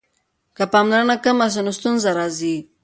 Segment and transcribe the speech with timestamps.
[0.55, 2.55] که پاملرنه کمه سي نو ستونزه راځي.